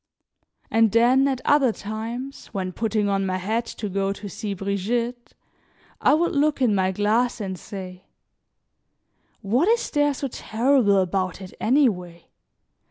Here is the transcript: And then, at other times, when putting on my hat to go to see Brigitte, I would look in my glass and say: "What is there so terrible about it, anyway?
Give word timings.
And 0.71 0.91
then, 0.91 1.27
at 1.27 1.41
other 1.45 1.71
times, 1.71 2.47
when 2.47 2.71
putting 2.71 3.07
on 3.07 3.23
my 3.23 3.37
hat 3.37 3.65
to 3.77 3.87
go 3.87 4.11
to 4.13 4.27
see 4.27 4.55
Brigitte, 4.55 5.35
I 6.01 6.15
would 6.15 6.31
look 6.31 6.59
in 6.59 6.73
my 6.73 6.91
glass 6.91 7.39
and 7.39 7.55
say: 7.55 8.05
"What 9.41 9.67
is 9.67 9.91
there 9.91 10.15
so 10.15 10.27
terrible 10.27 10.97
about 10.97 11.39
it, 11.39 11.53
anyway? 11.61 12.31